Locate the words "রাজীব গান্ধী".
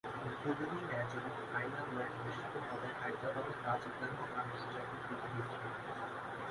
3.65-4.23